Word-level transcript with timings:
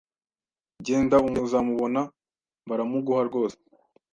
Genda 0.85 1.15
umugeni 1.19 1.45
uzamubona 1.47 2.01
baramuguha 2.67 3.21
rwose 3.29 3.57